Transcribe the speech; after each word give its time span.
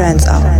uplifting 0.00 0.26
trance 0.26 0.59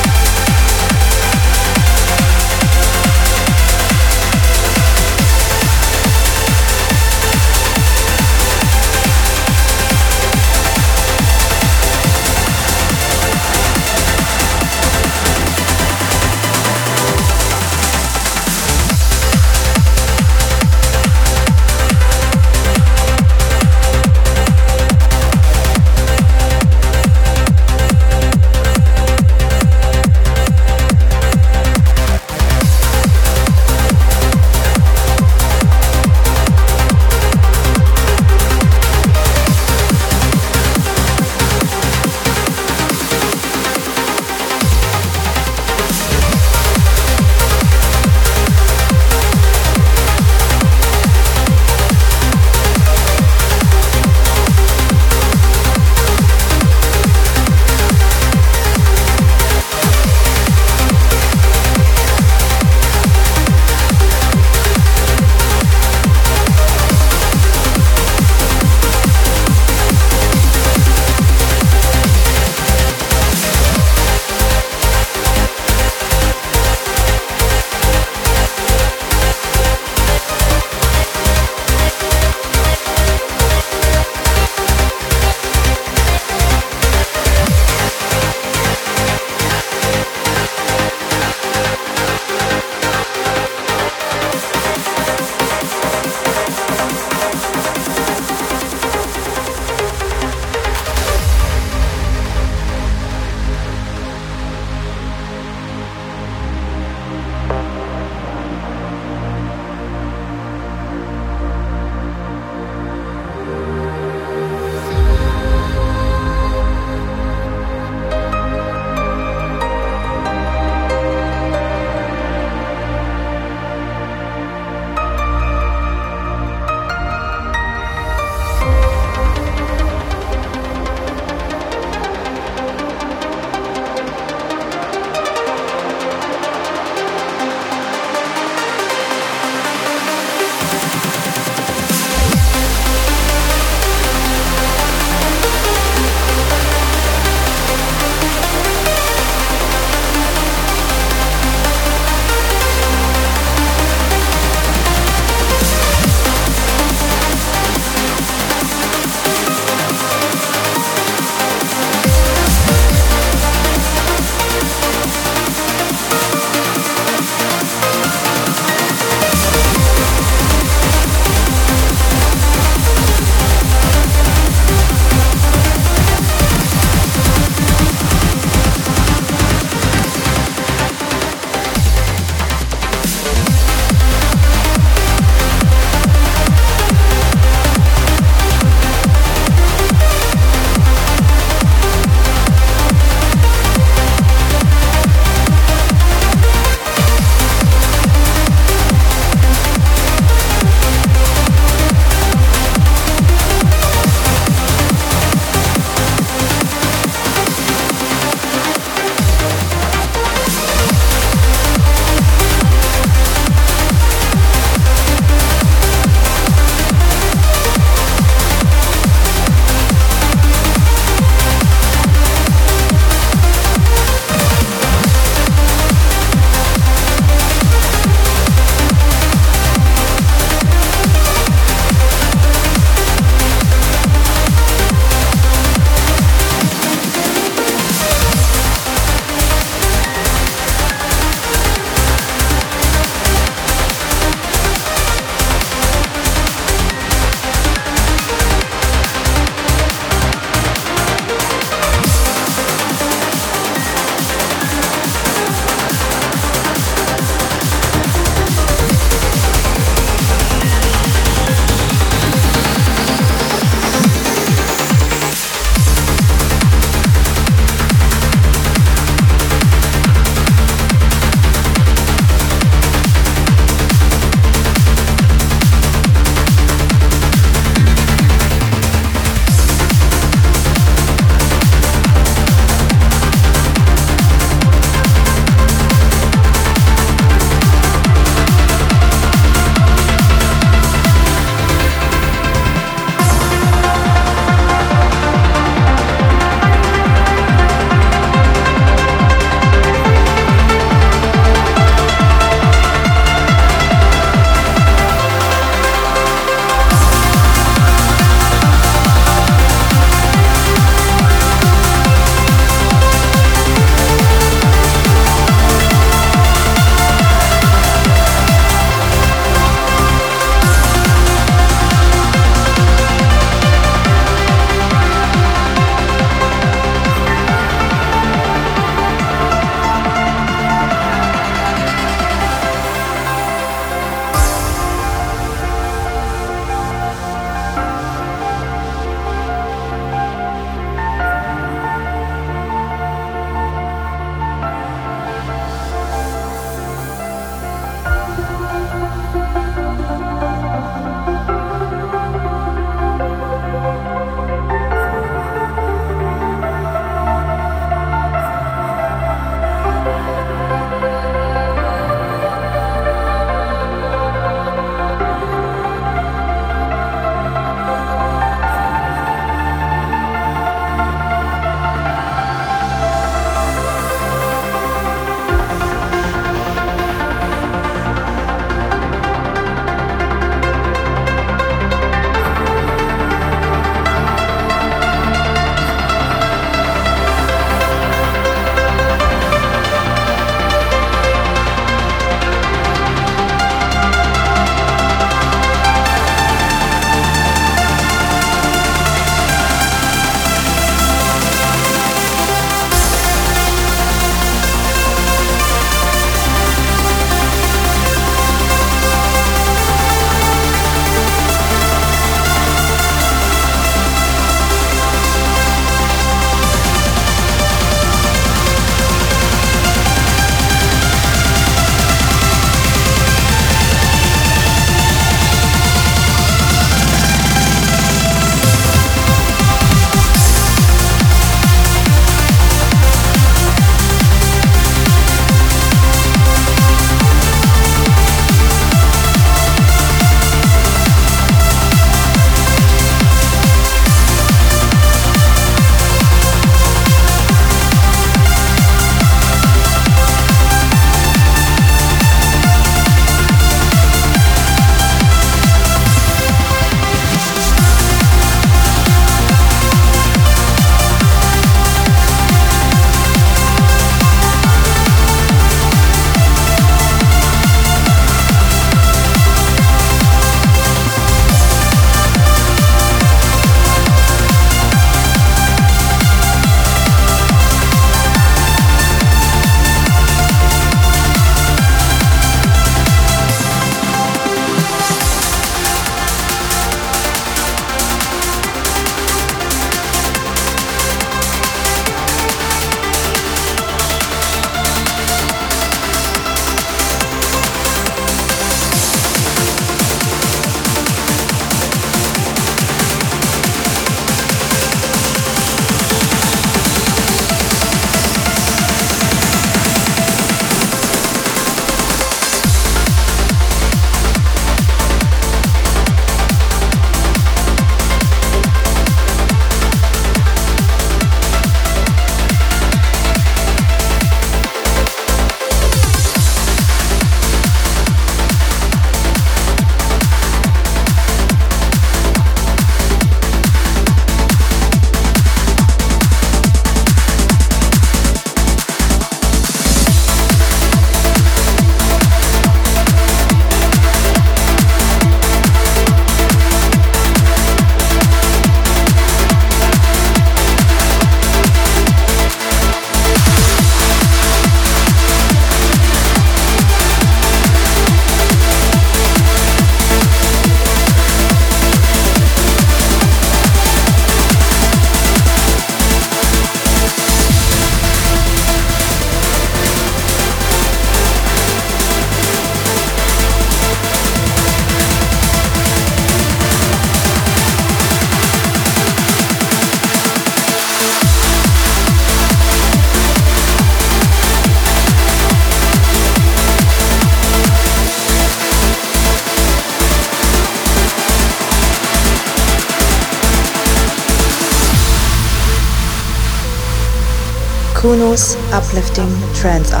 uplifting 599.63 600.00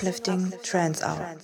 uplifting 0.00 0.50
trance 0.62 1.02
hour. 1.02 1.39